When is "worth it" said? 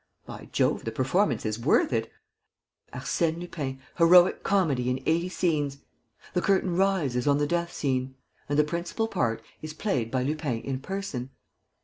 1.59-2.11